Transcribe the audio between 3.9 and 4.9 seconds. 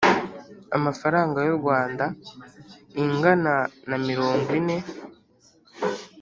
mirongo ine